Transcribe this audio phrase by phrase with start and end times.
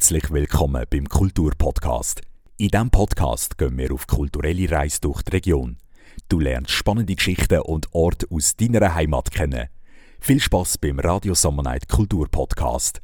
[0.00, 2.22] Herzlich willkommen beim Kulturpodcast.
[2.56, 5.76] In diesem Podcast gehen wir auf kulturelle Reise durch die Region.
[6.30, 9.68] Du lernst spannende Geschichten und Orte aus deiner Heimat kennen.
[10.18, 13.02] Viel Spaß beim Radio Summer Night Kulturpodcast.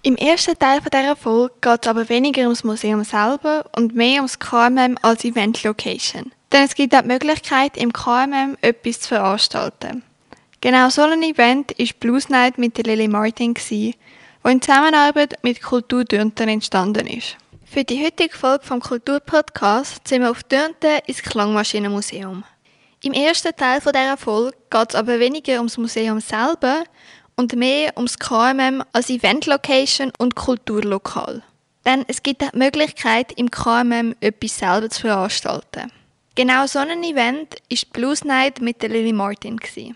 [0.00, 4.38] Im ersten Teil dieser Folge geht es aber weniger ums Museum selber und mehr ums
[4.38, 6.32] KMM als Event Location.
[6.50, 10.02] Denn es gibt auch die Möglichkeit, im KMM etwas zu veranstalten.
[10.62, 13.52] Genau so ein Event war Blues Night mit Lily Martin,
[14.48, 17.36] die in Zusammenarbeit mit Kultur Dürnten entstanden ist.
[17.66, 22.44] Für die heutige Folge vom Kulturpodcast sind wir auf Dürnten ins Klangmaschinenmuseum.
[23.02, 26.84] Im ersten Teil dieser Folge geht es aber weniger ums Museum selber
[27.36, 31.42] und mehr ums KMM als Event-Location und Kulturlokal.
[31.84, 35.92] Denn es gibt auch die Möglichkeit, im KMM etwas selber zu veranstalten.
[36.36, 39.58] Genau so ein Event ist Blues Night mit der Lily Martin.
[39.58, 39.94] Gewesen.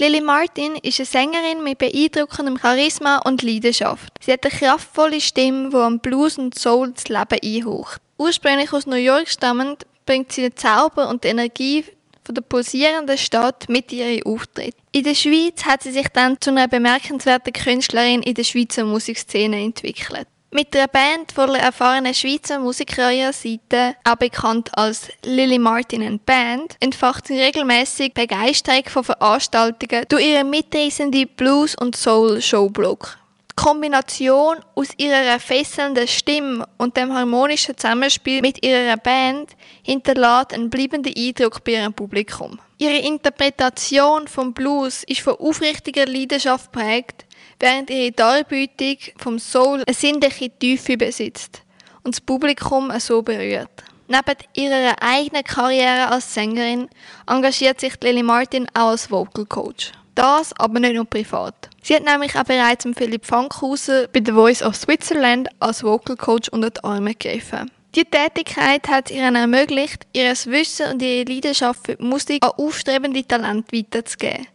[0.00, 4.12] Lily Martin ist eine Sängerin mit beeindruckendem Charisma und Leidenschaft.
[4.20, 8.00] Sie hat eine kraftvolle Stimme, die am Blues und Soul das Leben einhaucht.
[8.18, 11.84] Ursprünglich aus New York stammend, bringt sie den Zauber und die Energie
[12.24, 14.74] von der pulsierenden Stadt mit ihren Auftritt.
[14.90, 19.62] In der Schweiz hat sie sich dann zu einer bemerkenswerten Künstlerin in der Schweizer Musikszene
[19.62, 20.26] entwickelt.
[20.56, 26.24] Mit einer Band voller erfahrener Schweizer Musiker ihrer Seite, auch bekannt als Lily Martin and
[26.24, 33.18] Band, entfacht sie regelmäßig Begeisterung von Veranstaltungen durch ihren mitreißenden Blues- und Soul-Showblock.
[33.50, 39.50] Die Kombination aus ihrer fesselnden Stimme und dem harmonischen Zusammenspiel mit ihrer Band
[39.82, 42.60] hinterlässt einen bleibenden Eindruck bei ihrem Publikum.
[42.78, 47.24] Ihre Interpretation vom Blues ist von aufrichtiger Leidenschaft prägt,
[47.64, 51.62] während ihre Darbietung vom Soul eine sinnliche Tiefe besitzt
[52.02, 53.70] und das Publikum so berührt.
[54.06, 56.90] Neben ihrer eigenen Karriere als Sängerin
[57.26, 59.92] engagiert sich Lily Martin auch als Vocal Coach.
[60.14, 61.70] Das aber nicht nur privat.
[61.82, 66.50] Sie hat nämlich auch bereits Philipp Fankhauser bei The Voice of Switzerland als Vocal Coach
[66.50, 67.70] unter die Arme gegriffen.
[67.94, 73.26] Die Tätigkeit hat ihr ermöglicht, ihr Wissen und ihre Leidenschaft für die Musik an aufstrebende
[73.26, 74.48] Talente weiterzugeben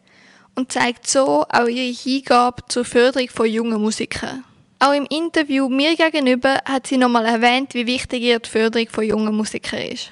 [0.59, 4.43] und zeigt so auch ihre Hingabe zur Förderung von jungen Musikern.
[4.79, 9.05] Auch im Interview mir gegenüber hat sie nochmal erwähnt, wie wichtig ihr die Förderung von
[9.05, 10.11] jungen Musikern ist.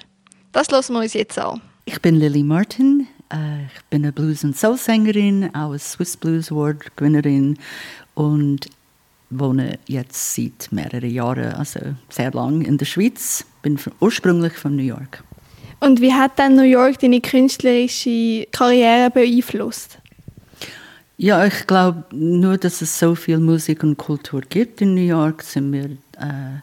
[0.53, 1.61] Das lassen wir uns jetzt an.
[1.85, 3.07] Ich bin Lily Martin.
[3.31, 7.57] Äh, ich bin eine Blues- und Soul-Sängerin, auch eine Swiss Blues Award-Gewinnerin
[8.15, 8.67] und
[9.29, 11.79] wohne jetzt seit mehreren Jahren, also
[12.09, 13.45] sehr lang in der Schweiz.
[13.61, 15.23] Bin ursprünglich von New York.
[15.79, 19.99] Und wie hat dann New York deine künstlerische Karriere beeinflusst?
[21.19, 25.41] Ja, ich glaube, nur, dass es so viel Musik und Kultur gibt in New York,
[25.41, 25.85] sind wir,
[26.19, 26.61] äh,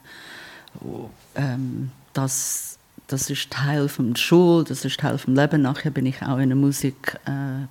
[1.34, 2.78] ähm, das,
[3.09, 5.62] das ist Teil von der Schule, das ist Teil vom Leben.
[5.62, 7.66] Nachher bin ich auch in eine Musik äh,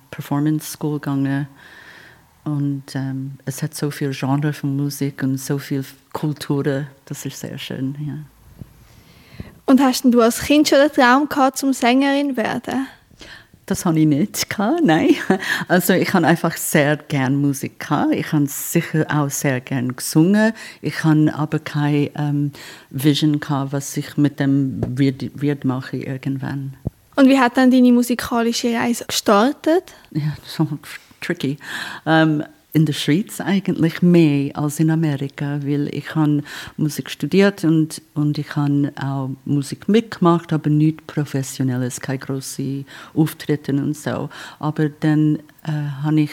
[0.78, 1.48] gegangen
[2.44, 7.40] und ähm, es hat so viel Genre von Musik und so viel Kultur, das ist
[7.40, 7.96] sehr schön.
[8.06, 8.18] Ja.
[9.64, 12.86] Und hast du als Kind schon den Traum gehabt, zum Sängerin werden?
[13.66, 15.14] Das habe ich nicht gehabt, nein.
[15.68, 18.14] Also ich habe einfach sehr gern Musik gehabt.
[18.14, 20.52] Ich habe sicher auch sehr gern gesungen.
[20.82, 22.52] Ich habe aber keine ähm,
[22.90, 26.74] Vision gehabt, was ich mit dem wird, wird mache irgendwann.
[27.16, 29.94] Und wie hat dann deine musikalische Reise gestartet?
[30.10, 30.66] Ja, so
[31.20, 31.56] tricky.
[32.04, 32.42] Ähm,
[32.74, 36.42] in der Schweiz eigentlich mehr als in Amerika, weil ich habe
[36.76, 42.84] Musik studiert und, und ich habe auch Musik mitgemacht, aber nicht professionelles, keine grossen
[43.14, 44.28] Auftritte und so.
[44.58, 45.70] Aber dann äh,
[46.02, 46.32] habe ich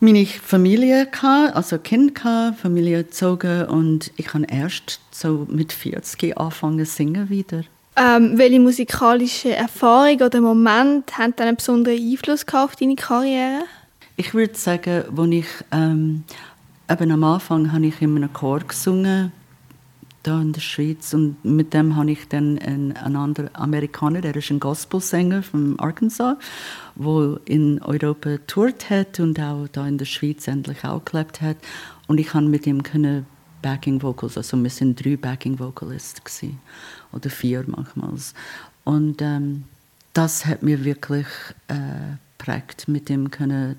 [0.00, 6.36] meine Familie gehabt, also Kind gehabt, Familie erzogen und ich habe erst so mit 40
[6.38, 7.64] angefangen zu singen wieder.
[7.96, 13.62] Ähm, welche musikalische Erfahrung oder Moment haben einen besonderen Einfluss auf deine Karriere?
[14.20, 16.24] Ich würde sagen, als ich ähm,
[16.90, 19.32] eben am Anfang habe ich in einem Chor gesungen,
[20.22, 21.14] da in der Schweiz.
[21.14, 25.80] Und mit dem habe ich dann einen, einen anderen Amerikaner, der ist ein Gospelsänger von
[25.80, 26.36] Arkansas,
[26.96, 31.56] wo in Europa tourt hat und auch da in der Schweiz endlich auch gelebt hat.
[32.06, 33.24] Und ich kann mit ihm können
[33.62, 36.60] Backing Vocals, also wir sind drei Backing Vocalisten gewesen,
[37.12, 38.12] oder vier manchmal.
[38.84, 39.64] Und ähm,
[40.12, 41.26] das hat mir wirklich
[41.68, 43.76] äh, prägt, mit ihm können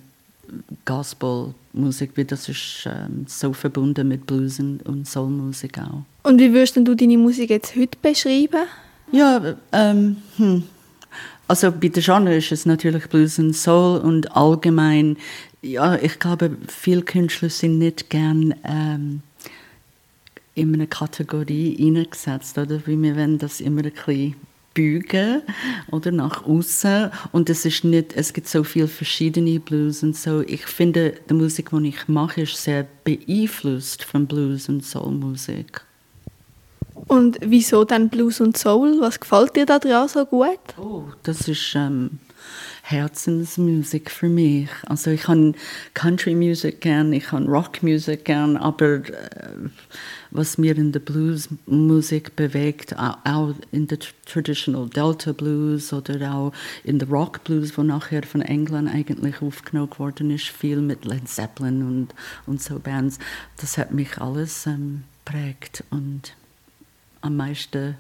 [0.86, 6.03] Gospelmusik, weil das ist ähm, so verbunden mit Blues und Soulmusik auch.
[6.24, 8.65] Und wie würdest du deine Musik jetzt heute beschreiben?
[9.12, 10.63] Ja, ähm, hm.
[11.48, 15.18] also bei der Genre ist es natürlich Blues und Soul und allgemein,
[15.62, 19.21] ja, ich glaube, viele Künstler sind nicht gern ähm,
[20.56, 22.86] in eine Kategorie hineingesetzt, oder?
[22.86, 24.36] Wie wir wollen das immer ein bisschen
[24.74, 25.42] bügen
[25.92, 30.42] oder nach außen und es ist nicht es gibt so viele verschiedene Blues und so.
[30.42, 35.82] Ich finde die Musik die ich mache ist sehr beeinflusst von Blues und Soulmusik.
[37.08, 38.98] Und wieso dann Blues und Soul?
[39.00, 40.60] Was gefällt dir daran so gut?
[40.78, 42.20] Oh das ist ähm,
[42.83, 44.69] Herzensmusik für mich.
[44.86, 45.54] Also ich habe
[45.94, 49.69] Country Music gern, ich habe Rock Music gern, aber äh,
[50.31, 56.33] was mir in der Blues Musik bewegt, auch, auch in der traditional Delta Blues oder
[56.33, 61.06] auch in der Rock Blues, wo nachher von England eigentlich aufgenommen worden ist, viel mit
[61.06, 63.19] Led Zeppelin und und so Bands,
[63.57, 66.34] das hat mich alles ähm, prägt und
[67.22, 67.95] am meisten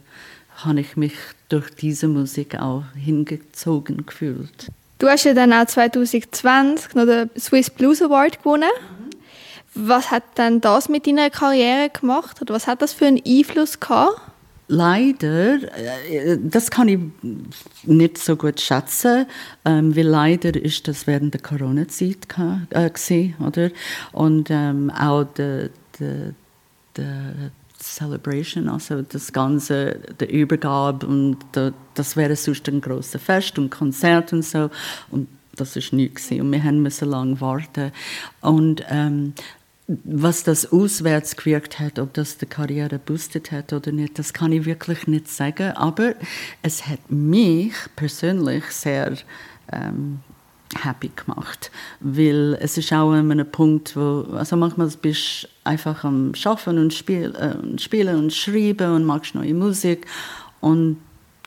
[0.57, 1.13] habe ich mich
[1.49, 4.67] durch diese Musik auch hingezogen gefühlt.
[4.99, 8.69] Du hast ja dann auch 2020 noch den Swiss Blues Award gewonnen.
[8.79, 9.09] Mhm.
[9.73, 13.79] Was hat denn das mit deiner Karriere gemacht oder was hat das für einen Einfluss
[13.79, 14.21] gehabt?
[14.67, 15.55] Leider,
[16.09, 16.99] äh, das kann ich
[17.83, 19.25] nicht so gut schätzen,
[19.65, 22.27] ähm, weil leider ist das während der Corona-Zeit
[22.69, 23.69] äh, oder?
[24.13, 26.33] Und ähm, auch der, der,
[26.95, 27.51] der
[27.83, 33.69] Celebration, also das ganze, der Übergabe und der, das wäre sonst ein großes Fest und
[33.69, 34.69] Konzert und so.
[35.09, 37.91] Und das ist nichts und wir haben müssen lang warten.
[38.41, 39.33] Und ähm,
[39.87, 44.53] was das auswärts gewirkt hat, ob das die Karriere boostet hat oder nicht, das kann
[44.53, 46.13] ich wirklich nicht sagen, aber
[46.61, 49.17] es hat mich persönlich sehr
[49.71, 50.19] ähm,
[50.83, 56.03] happy gemacht, weil es ist auch an einem Punkt, wo also manchmal bist du einfach
[56.03, 60.05] am Schaffen und spiel, äh, spielen und schreiben und magst neue Musik
[60.59, 60.97] und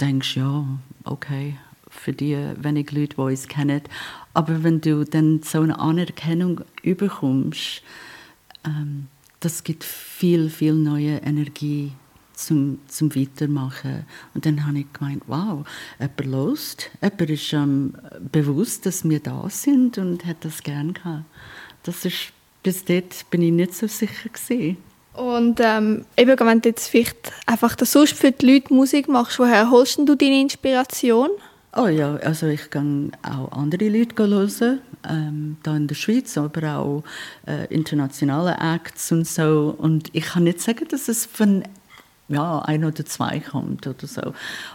[0.01, 0.65] denkst ja
[1.05, 1.57] okay
[1.91, 3.83] für die wenige Leute, die uns kennen,
[4.35, 7.83] aber wenn du dann so eine Anerkennung überkommst,
[8.65, 9.07] ähm,
[9.41, 11.93] das gibt viel viel neue Energie
[12.35, 14.07] zum, zum Weitermachen.
[14.35, 15.67] Und dann habe ich gemeint, wow,
[15.99, 17.95] jemand lost, jemand ist ähm,
[18.33, 21.25] bewusst, dass wir da sind und hat das gerne gehabt.
[21.83, 22.33] Das ist,
[22.63, 24.77] bis dort bin ich nicht so sicher gewesen.
[25.15, 29.39] Und ähm, eben, wenn du jetzt vielleicht einfach das sonst für die Leute Musik machst,
[29.39, 31.31] woher holst du deine Inspiration?
[31.77, 36.77] Oh ja, also ich kann auch andere Leute hören, ähm, da in der Schweiz, aber
[36.77, 37.05] auch
[37.47, 39.75] äh, internationale Acts und so.
[39.77, 41.65] Und ich kann nicht sagen, dass es von
[42.29, 44.33] ja, ein oder zwei kommt oder so.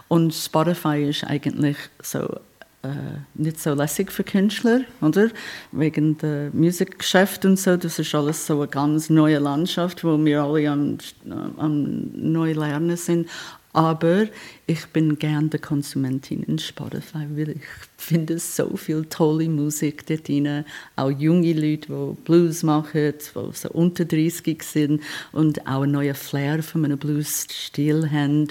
[0.08, 2.40] Und Spotify ist eigentlich so
[2.82, 2.88] äh,
[3.34, 5.30] nicht so lässig für Künstler, oder?
[5.74, 7.76] Wegen der Musikgeschäft und so.
[7.76, 10.98] Das ist alles so eine ganz neue Landschaft, wo wir alle am,
[11.58, 13.28] am neu lernen sind.
[13.72, 14.26] Aber
[14.66, 17.62] ich bin gern der Konsumentin in Spotify, weil ich
[17.98, 20.66] finde so viel tolle Musik dort drin.
[20.96, 25.02] Auch junge Leute, die Blues machen, die so unter 30 sind
[25.32, 28.48] und auch einen neuen Flair von einem Blues-Stil haben.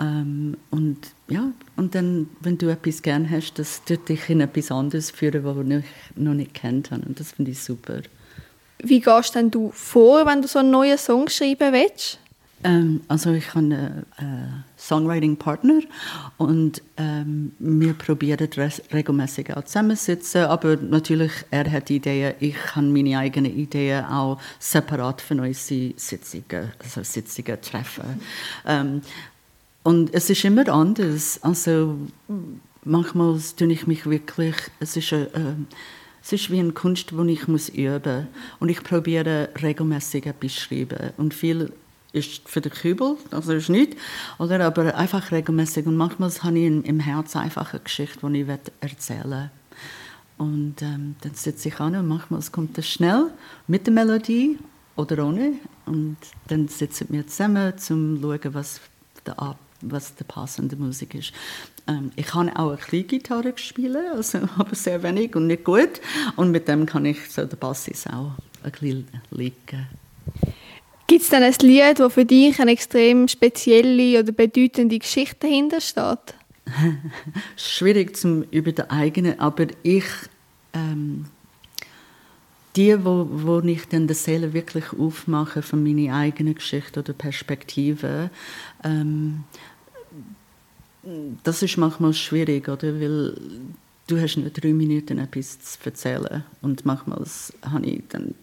[0.00, 4.72] Ähm, und ja, und dann, wenn du etwas gern hast, das tut dich in etwas
[4.72, 5.84] anderes führen, was ich
[6.16, 7.02] noch nicht kennt habe.
[7.06, 8.00] Und das finde ich super.
[8.80, 12.18] Wie gehst denn du vor, wenn du so einen neuen Song schreiben willst?
[12.64, 15.80] Ähm, also ich habe einen äh, Songwriting-Partner
[16.38, 18.48] und ähm, wir probieren
[18.92, 25.20] regelmäßig auch zusammensitzen, aber natürlich, er hat Ideen, ich habe meine eigenen Ideen auch separat
[25.20, 28.20] von unseren Sitzungen, also Sitzungen treffen.
[28.66, 29.02] Ähm,
[29.84, 31.96] und es ist immer anders, also
[32.84, 35.54] manchmal tue ich mich wirklich, es ist eine, äh,
[36.20, 37.72] es ist wie eine Kunst, die ich üben muss.
[38.58, 41.12] Und ich probiere regelmäßig etwas zu schreiben.
[41.16, 41.72] Und viel
[42.12, 43.96] ist für den Kübel, also ist nicht,
[44.38, 44.64] oder?
[44.64, 45.86] aber einfach regelmäßig.
[45.86, 48.48] Und manchmal habe ich im Herzen einfach eine Geschichte, die ich
[48.80, 49.50] erzählen will.
[50.38, 53.26] Und ähm, dann sitze ich an und manchmal kommt das schnell
[53.66, 54.58] mit der Melodie
[54.96, 55.54] oder ohne.
[55.84, 56.16] Und
[56.46, 58.80] dann sitzen wir zusammen, um zu schauen, was
[59.26, 61.32] der, was die passende Musik ist.
[61.88, 66.00] Ähm, ich kann auch eine kleine Gitarre spielen, also, aber sehr wenig und nicht gut.
[66.36, 68.32] Und mit dem kann ich so den Bassis auch
[68.62, 69.88] ein bisschen liegen.
[71.08, 75.80] Gibt es denn ein Lied, das für dich eine extrem spezielle oder bedeutende Geschichte dahinter
[75.80, 76.34] steht?
[77.56, 80.04] Schwierig zum über die eigene, aber ich
[80.74, 81.24] ähm,
[82.76, 88.30] die, wo, wo ich dann die Seele wirklich aufmache von meiner eigenen Geschichte oder Perspektive,
[88.84, 89.44] ähm,
[91.42, 93.00] das ist manchmal schwierig, oder?
[93.00, 93.34] Weil
[94.06, 97.24] du hast nur drei Minuten etwas zu erzählen und manchmal
[97.62, 98.34] habe ich dann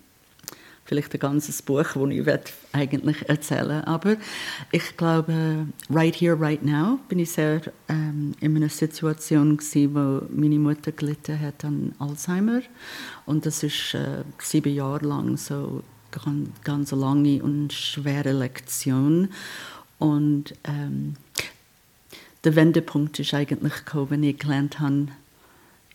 [0.86, 2.28] vielleicht ein ganzes Buch, das ich
[2.72, 3.84] eigentlich erzählen.
[3.84, 4.18] Aber
[4.72, 10.26] ich glaube, right here, right now, bin ich sehr ähm, in einer Situation gewesen, wo
[10.30, 12.62] meine Mutter gelitten hat an Alzheimer.
[13.26, 19.30] Und das ist äh, sieben Jahre lang so ganz, ganz lange und schwere Lektion.
[19.98, 21.16] Und ähm,
[22.44, 25.08] der Wendepunkt ist eigentlich gekommen, wenn ich gelernt habe,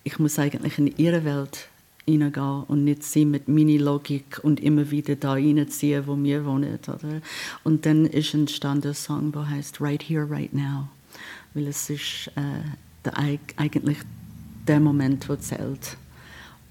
[0.02, 1.69] ich muss eigentlich in ihre Welt
[2.11, 6.79] hineingehen und nicht sie mit Mini-Logik und immer wieder da reinziehen, wo wir wohnen.
[6.87, 7.21] Oder?
[7.64, 10.88] Und dann ist entstanden ein Song, der heißt Right Here, Right Now.
[11.55, 12.62] Weil es ist äh,
[13.05, 13.17] der,
[13.57, 13.99] eigentlich
[14.67, 15.97] der Moment, der zählt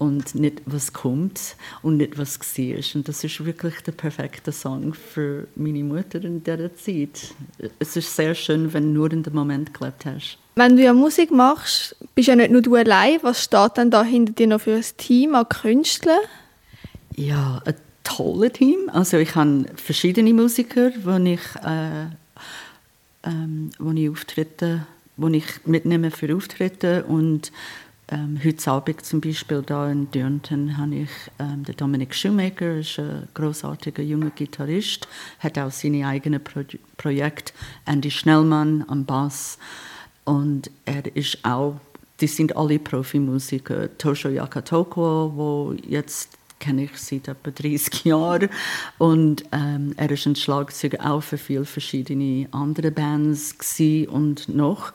[0.00, 2.94] und nicht was kommt und nicht was war.
[2.94, 7.34] Und das ist wirklich der perfekte Song für meine Mutter in dieser Zeit.
[7.78, 10.38] Es ist sehr schön, wenn du nur in dem Moment gelebt hast.
[10.56, 13.18] Wenn du ja Musik machst, bist ja nicht nur du allein.
[13.20, 16.18] Was steht denn da hinter dir noch für ein Team an Künstlern?
[17.14, 18.88] Ja, ein tolles Team.
[18.94, 22.06] Also ich habe verschiedene Musiker, wo ich, äh,
[23.24, 24.86] ähm, wo ich auftrete,
[25.18, 27.52] wo ich mitnehme für Auftritte und
[28.10, 32.98] ähm, heute Abend zum Beispiel da in Dürnten habe ich ähm, den Dominik Shoemaker, ist
[32.98, 35.06] ein großartiger junger Gitarrist,
[35.38, 36.62] hat auch seine eigenen Pro
[36.96, 37.52] Projekte.
[37.86, 39.58] Andy Schnellmann am Bass
[40.24, 41.80] und er ist auch,
[42.20, 43.96] die sind alle Profimusiker.
[43.96, 48.50] Tosho Yakatoko, wo jetzt kenne ich seit etwa 30 Jahren
[48.98, 53.54] und ähm, er ist ein Schlagzeuger auch für viele verschiedene andere Bands
[54.08, 54.92] und noch.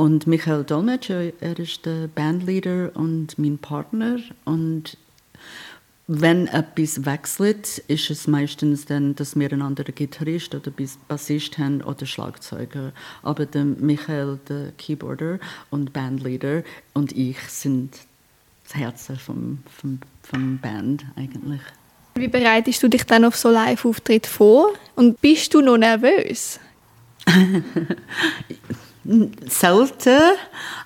[0.00, 4.16] Und Michael Dolmetscher, er ist der Bandleader und mein Partner.
[4.46, 4.96] Und
[6.06, 10.72] wenn etwas wechselt, ist es meistens dann, dass wir einen anderen Gitarrist oder
[11.06, 12.92] Bassist haben oder Schlagzeuger.
[13.22, 15.38] Aber der Michael, der Keyboarder
[15.68, 16.62] und Bandleader
[16.94, 17.90] und ich sind
[18.64, 21.60] das Herz vom, vom, vom Band eigentlich.
[22.14, 24.72] Wie bereitest du dich dann auf so Live-Auftritt vor?
[24.96, 26.58] Und bist du noch nervös?
[29.48, 30.20] selten,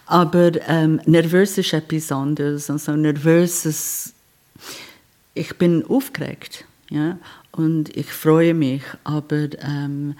[0.06, 2.70] aber ähm, nervös ist etwas anderes.
[2.70, 4.14] Also nervös
[5.34, 7.18] ich bin aufgeregt, ja,
[7.52, 10.14] und ich freue mich, aber ähm,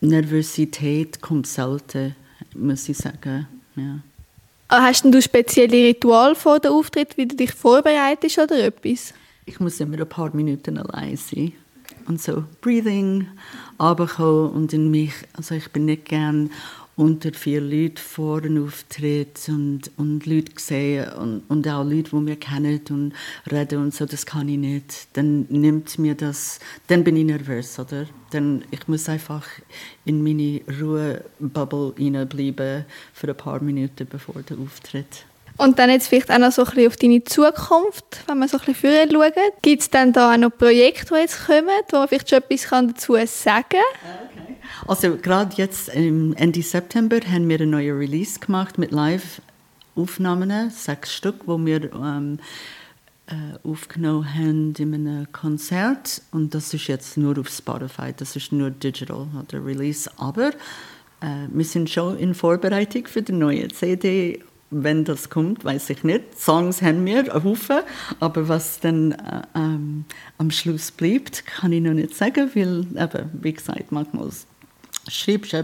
[0.00, 2.14] Nervosität kommt selten,
[2.54, 3.98] muss ich sagen, ja.
[4.68, 9.12] Ah, hast du spezielle Ritual vor dem Auftritt, wie du dich vorbereitest oder etwas?
[9.44, 11.52] Ich muss immer ein paar Minuten allein sein
[12.06, 13.26] und so Breathing,
[13.78, 16.50] runterkommen und in mich, also ich bin nicht gern
[16.96, 22.36] unter vier Leuten vorne auftritt und, und Leute sehen und, und auch Leute, die wir
[22.36, 23.12] kennen und
[23.50, 25.08] reden und so, das kann ich nicht.
[25.14, 28.06] Dann nimmt mir das, dann bin ich nervös, oder?
[28.30, 29.46] Dann, ich muss einfach
[30.04, 35.24] in meine Ruhebubble hineinbleiben für ein paar Minuten, bevor der Auftritt.
[35.58, 38.58] Und dann jetzt vielleicht auch noch so ein bisschen auf deine Zukunft, wenn wir so
[38.58, 39.32] ein bisschen schauen.
[39.60, 42.68] Gibt es dann da auch noch Projekte, die jetzt kommen, wo man vielleicht schon etwas
[42.70, 44.31] dazu sagen kann?
[44.86, 51.46] Also gerade jetzt Ende September haben wir eine neue Release gemacht mit Live-Aufnahmen, sechs Stück,
[51.46, 52.38] wo wir ähm,
[53.26, 56.22] äh, aufgenommen haben in einem Konzert.
[56.32, 60.10] Und das ist jetzt nur auf Spotify, das ist nur digital, der Release.
[60.16, 60.48] Aber
[61.20, 66.02] äh, wir sind schon in Vorbereitung für die neue CD wenn das kommt, weiß ich
[66.02, 66.38] nicht.
[66.38, 67.80] Songs haben wir, einen Haufen,
[68.20, 70.06] aber was dann äh, ähm,
[70.38, 74.30] am Schluss bleibt, kann ich noch nicht sagen, weil, eben, wie gesagt, manchmal
[75.08, 75.54] schreibst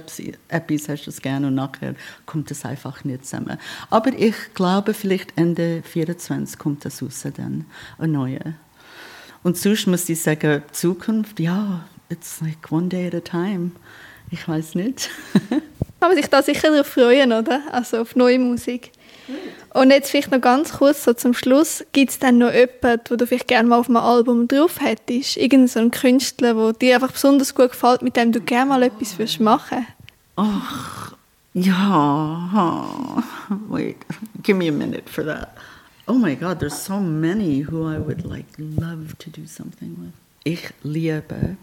[0.49, 1.95] etwas, hast es gerne und nachher
[2.26, 3.59] kommt es einfach nicht zusammen.
[3.90, 7.66] Aber ich glaube, vielleicht Ende 2024 kommt das raus dann,
[7.99, 8.54] ein neuer.
[9.42, 13.71] Und sonst muss ich sagen, Zukunft, ja, it's like one day at a time.
[14.30, 15.11] Ich weiß nicht.
[16.00, 17.62] Man sich da sicher freuen, oder?
[17.73, 18.92] Also auf neue Musik.
[19.75, 21.85] Und jetzt vielleicht noch ganz kurz so zum Schluss.
[21.92, 25.37] Gibt es denn noch jemanden, wo du vielleicht gerne mal auf einem Album drauf hättest?
[25.37, 29.18] Irgend so Künstler, der dir einfach besonders gut gefällt, mit dem du gerne mal etwas
[29.18, 29.87] würdest machen
[30.37, 31.16] Ach,
[31.52, 33.25] ja.
[33.68, 33.97] Wait,
[34.42, 35.56] give me a minute for that.
[36.06, 40.12] Oh my God, there's so many who I would like love to do something with.
[40.44, 41.56] Ich liebe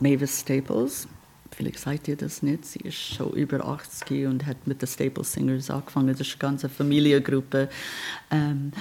[0.00, 1.06] Mavis Staples.
[1.54, 2.64] Vielleicht sagt ihr das nicht.
[2.64, 6.08] Sie ist schon über 80 und hat mit den Staple Singers angefangen.
[6.08, 7.68] Das ist eine ganze Familiengruppe.
[8.30, 8.72] Ähm,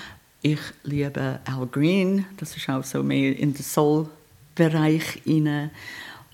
[0.41, 2.25] ich liebe Al Green.
[2.37, 5.21] Das ist auch so mehr in den Soul-Bereich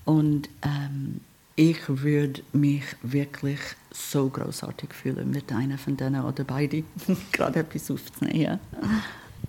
[0.04, 1.20] Und ähm,
[1.56, 3.58] ich würde mich wirklich
[3.90, 6.84] so großartig fühlen mit einer von denen oder beide.
[7.32, 8.60] Gerade etwas aufzunehmen.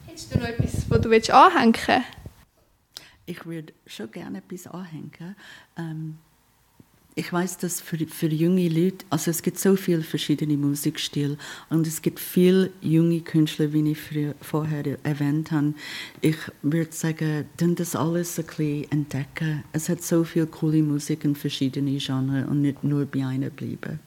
[0.08, 2.04] Hättest du noch etwas, was du anhängen willst?
[3.28, 5.36] Ich würde schon gerne etwas anhängen.
[5.78, 6.18] Ähm,
[7.20, 11.38] ich weiß, dass für, für junge Leute, also es gibt so viele verschiedene Musikstile
[11.70, 15.74] und es gibt viele junge Künstler, wie ich früher, vorher erwähnt habe.
[16.22, 19.66] Ich würde sagen, dann das alles ein bisschen entdecken.
[19.74, 24.00] Es hat so viel coole Musik in verschiedenen Genres und nicht nur bei einer bleiben.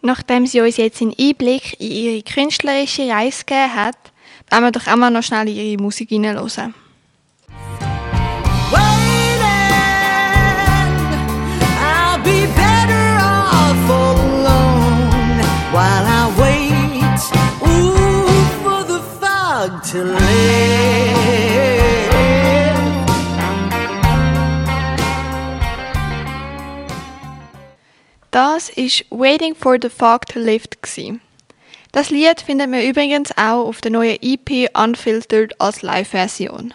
[0.00, 3.98] Nachdem sie uns jetzt einen Einblick in ihre künstlerische Reise gegeben hat,
[4.50, 6.74] wollen wir doch einmal noch schnell ihre Musik hineinhören.
[19.94, 20.18] to live.
[28.32, 30.78] Das ist Waiting for the Fog to Lift.
[31.92, 36.74] Das Lied findet man übrigens auch auf der neuen EP Unfiltered als Live-Version.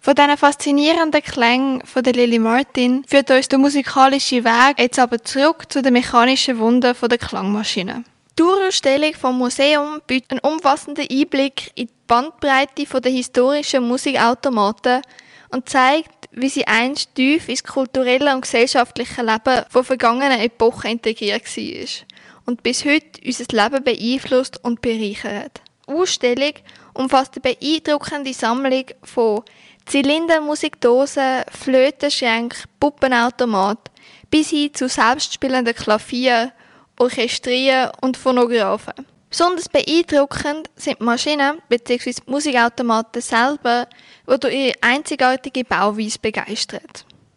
[0.00, 5.22] Von diesen faszinierenden Klängen von der Lily Martin führt uns der musikalische Weg jetzt aber
[5.22, 8.04] zurück zu den mechanischen Wunden der Klangmaschine.
[8.36, 15.02] Die Tourausstellung vom Museum bietet einen umfassenden Einblick in die Bandbreite der historischen Musikautomaten
[15.50, 21.44] und zeigt, wie sie einst tief ins kulturelle und gesellschaftliche Leben von vergangenen Epochen integriert
[21.44, 22.06] war
[22.46, 25.60] und bis heute unser Leben beeinflusst und bereichert.
[25.88, 26.54] Die Ausstellung
[26.92, 29.44] umfasst eine beeindruckende Sammlung von
[29.86, 33.92] Zylindermusikdosen, Flötenschränken, Puppenautomaten
[34.28, 36.52] bis hin zu selbstspielenden Klavier,
[36.98, 38.94] Orchestrien und Phonographen.
[39.28, 42.14] Besonders beeindruckend sind Maschinen bzw.
[42.26, 43.88] Musikautomaten selber,
[44.30, 46.80] die durch ihre einzigartige Bauweise begeistern.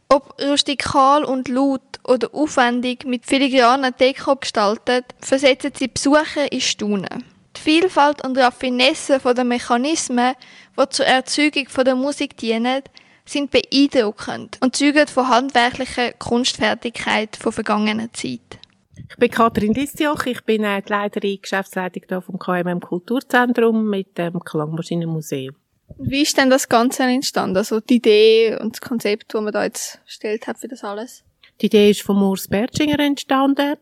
[0.10, 7.24] Ob rustikal und laut oder aufwendig mit filigranen Deko gestaltet, versetzen sie Besucher in Staunen.
[7.56, 10.36] Die Vielfalt und Raffinesse der Mechanismen,
[10.80, 12.84] die zur Erzeugung der Musik dienen,
[13.26, 18.60] sind beeindruckend und zeugen von handwerklicher Kunstfertigkeit von vergangener Zeit.
[19.10, 24.18] Ich bin Katrin Listioch, ich bin äh, die Leiterin, Geschäftsleitung hier vom KMM Kulturzentrum mit
[24.18, 25.56] dem Klangmaschinenmuseum.
[25.98, 27.58] Wie ist denn das Ganze entstanden?
[27.58, 31.24] Also die Idee und das Konzept, das man da jetzt gestellt hat für das alles?
[31.62, 33.76] Die Idee ist von Urs Bertschinger entstanden.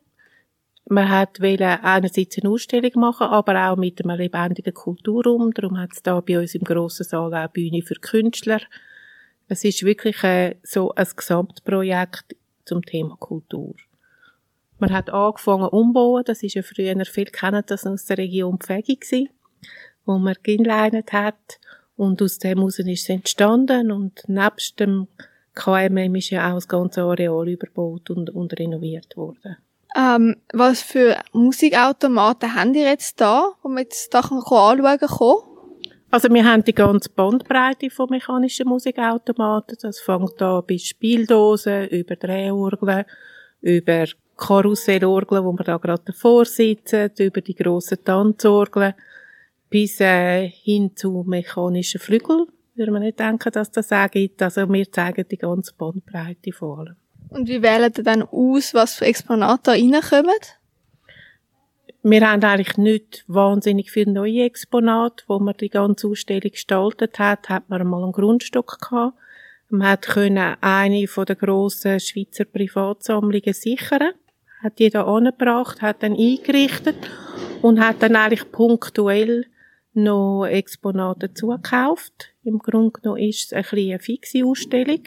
[0.88, 5.52] Man hat einerseits eine Ausstellung machen, aber auch mit einem lebendigen Kulturraum.
[5.52, 8.62] Darum hat es da bei uns im grossen Saal auch Bühne für Künstler.
[9.48, 13.76] Es ist wirklich äh, so ein Gesamtprojekt zum Thema Kultur.
[14.78, 16.24] Man hat angefangen umbauen.
[16.26, 19.30] Das ist ja früher, viel kennen das aus der Region Pfägi gewesen,
[20.06, 21.60] wo man gelinleinet hat.
[21.96, 23.92] Und aus dem heraus ist es entstanden.
[23.92, 25.08] Und nebst dem
[25.54, 29.58] KMM ist ja auch das ganze Areal überbaut und, und renoviert worden.
[29.98, 35.56] Ähm, was für Musikautomaten haben ihr jetzt da, wo man jetzt da anschauen kann?
[36.12, 39.78] Also wir haben die ganze Bandbreite von mechanischen Musikautomaten.
[39.82, 43.06] Das fängt da bei Spieldosen, über Drehorgeln,
[43.62, 44.06] über
[44.38, 48.94] Karussellorgeln, wo wir da gerade davor sitzen, über die grossen Tanzorgeln,
[49.70, 52.48] bis äh, hin zu mechanischen Flügeln.
[52.76, 54.42] Würde man nicht denken, dass das auch gibt.
[54.42, 56.96] Also wir zeigen die ganze Bandbreite vor allem.
[57.30, 60.36] Und wie wählen ihr dann aus, was für Exponate da reinkommen?
[62.04, 65.24] Wir haben eigentlich nicht wahnsinnig viele neue Exponate.
[65.28, 69.18] Wo man die ganze Ausstellung gestaltet hat, hat man mal einen Grundstock gehabt.
[69.70, 74.14] Man hat können eine von der grossen Schweizer Privatsammlungen sichern
[74.66, 76.96] hat die da angebracht, hat dann eingerichtet
[77.62, 79.46] und hat dann eigentlich punktuell
[79.94, 82.34] noch Exponate zugekauft.
[82.44, 85.02] Im Grunde genommen ist es ein bisschen eine fixe Ausstellung.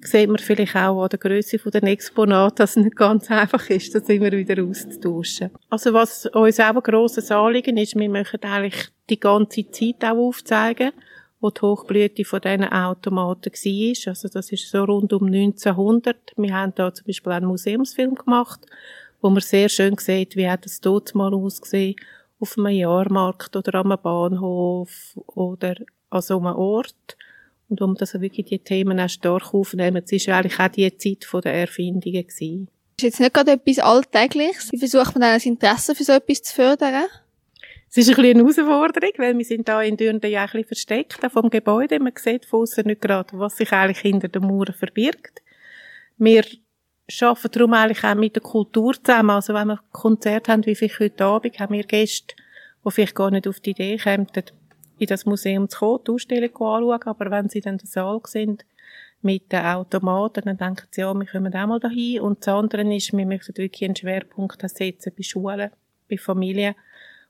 [0.00, 3.94] Sieht man vielleicht auch an der Größe der Exponate, dass es nicht ganz einfach ist,
[3.94, 5.50] das immer wieder auszutauschen.
[5.68, 10.16] Also was uns auch ein grosses Anliegen ist, wir möchten eigentlich die ganze Zeit auch
[10.16, 10.92] aufzeigen,
[11.40, 14.10] wo die Hochblüte von diesen Automaten war.
[14.10, 16.32] Also das ist so rund um 1900.
[16.36, 18.60] Wir haben da zum Beispiel einen Museumsfilm gemacht,
[19.20, 21.96] wo man sehr schön sieht, wie hat es dort mal ausgesehen,
[22.40, 25.76] auf einem Jahrmarkt oder am Bahnhof oder
[26.10, 27.16] an so einem Ort.
[27.68, 30.02] Und man das wirklich die Themen auch stark aufnehmen.
[30.08, 32.26] Es war eigentlich auch die Zeit der Erfindungen.
[32.26, 32.68] Gewesen.
[32.96, 34.70] Das ist jetzt nicht gerade etwas Alltägliches.
[34.70, 37.06] Wie versucht man dann das Interesse für so etwas zu fördern?
[37.96, 40.64] Es ist ein bisschen eine Herausforderung, weil wir sind da in Dürnden ja ein bisschen
[40.64, 42.00] versteckt vom Gebäude.
[42.00, 45.42] Man sieht von außen nicht gerade, was sich eigentlich hinter den Mauern verbirgt.
[46.16, 46.42] Wir
[47.20, 49.30] arbeiten darum eigentlich auch mit der Kultur zusammen.
[49.30, 52.34] Also wenn wir Konzert haben, wie vielleicht heute Abend, haben wir Gäste,
[52.84, 54.26] die vielleicht gar nicht auf die Idee kommen,
[54.98, 58.20] in das Museum zu kommen, die Ausstellung anschauen, aber wenn sie dann in der Saal
[58.24, 58.64] sind,
[59.22, 62.22] mit den Automaten, dann denken sie, ja, wir kommen auch mal dahin.
[62.22, 65.70] Und das andere ist, wir möchten wirklich einen Schwerpunkt setzen bei Schulen,
[66.10, 66.74] bei Familien,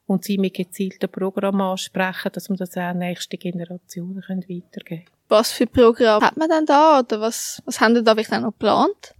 [0.06, 5.04] und sie mit gezielten Programmen ansprechen, dass wir das auch an nächste Generationen weitergeben können.
[5.28, 8.40] Was für Programme hat man denn da oder was, was haben Sie da vielleicht auch
[8.40, 9.14] noch geplant?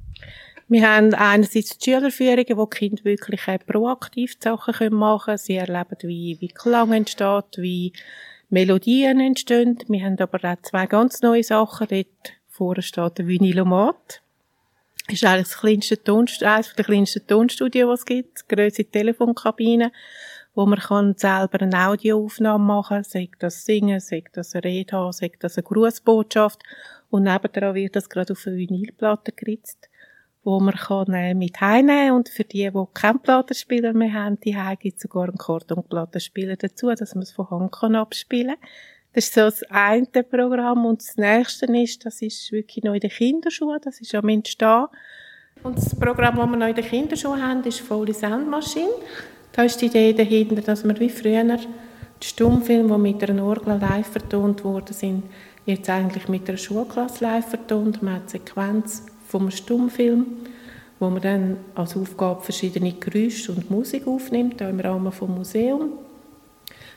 [0.68, 5.38] Wir haben einerseits die Schülerführungen, wo die Kinder wirklich proaktiv Sachen machen können.
[5.38, 7.92] Sie erleben, wie, wie Klang entsteht, wie
[8.48, 9.78] Melodien entstehen.
[9.88, 11.88] Wir haben aber auch zwei ganz neue Sachen.
[11.88, 14.22] Dort vorne steht der Vinylomat.
[15.06, 18.48] Das ist eigentlich das kleinste Tonstudio, eines der kleinsten Tonstudien, was es gibt.
[18.48, 19.92] Grösse Telefonkabine
[20.54, 24.96] wo man kann selber eine Audioaufnahme machen kann, sei das Singen, sei das eine Rede
[24.96, 26.62] haben, sei das eine Grußbotschaft.
[27.10, 29.88] Und nebenan wird das gerade auf eine Vinylplatte geritzt,
[30.44, 34.56] wo man kann äh, mit heimnehmen und für die, die keinen Plattenspieler mehr haben, die
[34.78, 38.56] gibt es sogar einen Kartonplattenspieler dazu, dass man es von Hand kann abspielen
[39.12, 40.86] Das ist so das eine Programm.
[40.86, 44.86] Und das nächste ist, das ist wirklich noch in den Kinderschuhen, das ist am Entstehen.
[45.62, 48.90] Und das Programm, das wir noch in der Kinderschule haben, ist Foley Soundmaschine.
[49.56, 53.78] Da ist die Idee dahinter, dass wir wie früher die Stummfilme, die mit einer Orgel
[53.78, 55.22] live vertont wurden, sind
[55.64, 58.02] jetzt eigentlich mit einer Schulklasse live vertont.
[58.02, 60.26] Man hat Sequenz vom Stummfilm,
[60.98, 65.92] wo man dann als Aufgabe verschiedene Geräusche und Musik aufnimmt, auch im Rahmen des Museums.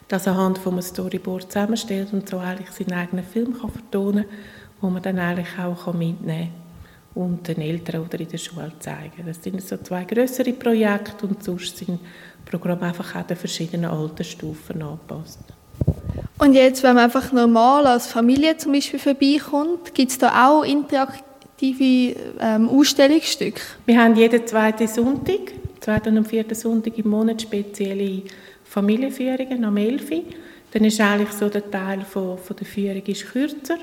[0.08, 4.34] Das anhand von einem Storyboard zusammenstellt und so eigentlich seinen eigenen Film kann vertonen kann,
[4.82, 6.67] wo man dann eigentlich auch mitnehmen kann
[7.16, 9.26] und den Eltern oder in der Schule zeigen.
[9.26, 12.00] Das sind so zwei größere Projekte und sonst sind
[12.46, 15.40] Programme einfach auch den verschiedenen Altersstufen angepasst.
[16.40, 20.64] Und jetzt, wenn man einfach normal als Familie zum Beispiel vorbeikommt, gibt es da auch
[20.64, 23.62] interaktive ähm, Ausstellungsstücke?
[23.86, 28.22] Wir haben jeden zweiten Sonntag, zweiten und vierten Sonntag im Monat spezielle
[28.64, 30.12] Familienführungen am 11.
[30.72, 33.78] Dann ist eigentlich so der Teil von, von der Führung ist kürzer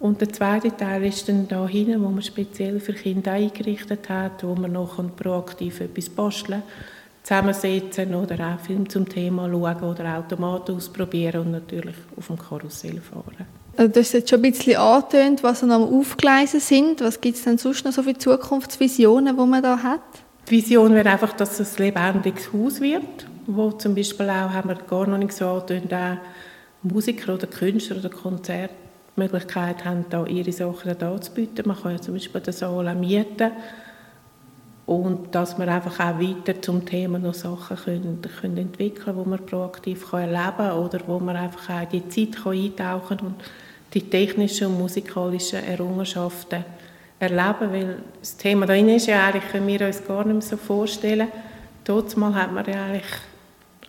[0.00, 4.44] und der zweite Teil ist dann da hinten, wo man speziell für Kinder eingerichtet hat,
[4.44, 6.62] wo man noch proaktiv etwas basteln
[7.22, 13.00] zusammensetzen oder auch Film zum Thema schauen oder Automaten ausprobieren und natürlich auf dem Karussell
[13.00, 13.46] fahren.
[13.76, 17.00] Also du hast jetzt schon ein bisschen angetönt, was noch am Aufgleisen sind.
[17.00, 20.00] Was gibt es denn sonst noch so für Zukunftsvisionen, die man da hat?
[20.48, 24.68] Die Vision wäre einfach, dass es ein lebendiges Haus wird, wo zum Beispiel auch, haben
[24.68, 26.18] wir gar noch nicht so angetönt, auch
[26.82, 28.83] Musiker oder Künstler oder Konzerte
[29.16, 31.66] die Möglichkeit haben, da ihre Sachen da zu bieten.
[31.66, 33.50] Man kann ja zum Beispiel Saal auch mieten
[34.86, 39.44] und dass wir einfach auch weiter zum Thema noch Sachen können, können entwickeln wo man
[39.44, 43.34] proaktiv kann erleben kann oder wo man einfach auch die Zeit kann eintauchen und
[43.94, 46.64] die technischen und musikalischen Errungenschaften
[47.18, 50.56] erleben, weil das Thema da ist ja eigentlich, können wir uns gar nicht mehr so
[50.56, 51.28] vorstellen.
[52.16, 53.04] Mal hat man ja eigentlich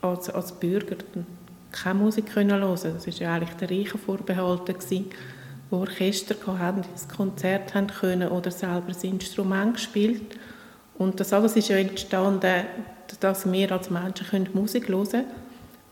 [0.01, 0.95] als, als Bürger
[1.75, 2.93] keine Musik können hören.
[2.93, 5.05] Das war ja eigentlich der Reichen vorbehalten die
[5.71, 10.37] Orchester hatten, das Konzert haben können oder selber das Instrument gespielt.
[10.97, 12.65] Und das alles ist ja entstanden,
[13.19, 15.25] dass wir als Menschen können Musik hören können.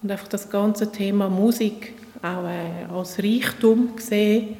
[0.02, 4.58] Und einfach das ganze Thema Musik auch äh, als Reichtum sehen,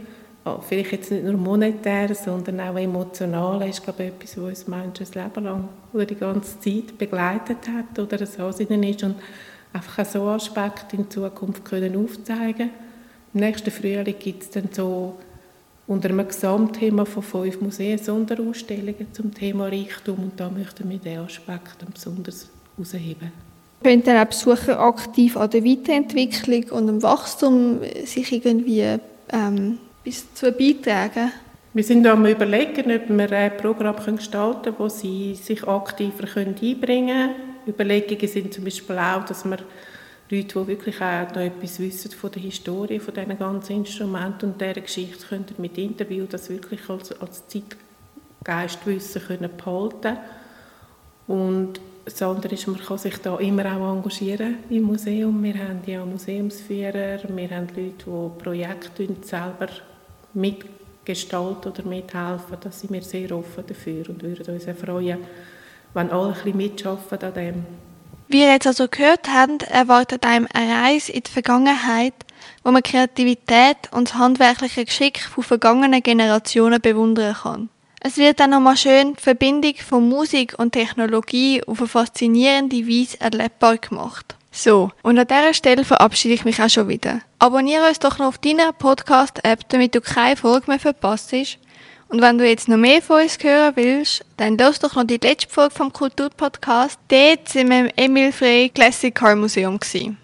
[0.68, 4.94] vielleicht jetzt nicht nur monetär, sondern auch emotional, ist glaube ich etwas, was uns Menschen
[5.00, 8.50] das Leben lang oder die ganze Zeit begleitet hat oder so.
[8.50, 8.60] Ist
[9.04, 9.16] und
[9.74, 12.70] einfach so Aspekte in Zukunft können aufzeigen.
[13.34, 15.18] Im nächsten Frühling gibt es dann so
[15.88, 21.20] unter einem Gesamtthema von fünf Museen Sonderausstellungen zum Thema Reichtum und da möchten wir diesen
[21.20, 23.32] Aspekt besonders herausheben.
[23.84, 28.98] Können dann auch Besucher aktiv an der Weiterentwicklung und dem Wachstum sich irgendwie
[29.30, 31.32] ähm, bis zu beitragen?
[31.74, 36.80] Wir sind am überlegen, ob wir ein Programm gestalten können, wo sie sich aktiver einbringen
[36.80, 37.53] können.
[37.68, 39.58] Überlegungen sind zum Beispiel auch, dass wir
[40.30, 44.62] Leute, die wirklich auch noch etwas wissen von der Historie von diesen ganzen Instrumenten und
[44.62, 50.18] dieser Geschichte, könnten mit Interview das wirklich als, als Zeitgeistwissen können behalten
[51.28, 55.42] Und das andere ist, man kann sich da immer auch engagieren im Museum.
[55.44, 59.68] Wir haben ja Museumsführer, wir haben Leute, die Projekte selber
[60.34, 62.58] mitgestalten oder mithelfen.
[62.60, 65.20] Da sind wir sehr offen dafür und würden uns freuen,
[65.94, 67.66] wenn alle ein bisschen mitschaffen an dem.
[68.28, 72.14] Wie ihr jetzt also gehört habt, erwartet einem eine Reise in die Vergangenheit,
[72.64, 77.70] wo man Kreativität und das handwerkliche Geschick von vergangenen Generationen bewundern kann.
[78.00, 83.22] Es wird dann nochmal schön die Verbindung von Musik und Technologie auf eine faszinierende Weise
[83.22, 84.36] erlebbar gemacht.
[84.52, 87.22] So, und an dieser Stelle verabschiede ich mich auch schon wieder.
[87.40, 91.34] Abonniere uns doch noch auf deiner Podcast-App, damit du keine Folge mehr verpasst.
[92.14, 95.18] Und wenn du jetzt noch mehr von uns hören willst, dann lass doch noch die
[95.18, 97.00] letzte Folge vom Kulturpodcast.
[97.08, 100.20] Dort sind wir im Emil Frey Classic Car Museum gewesen.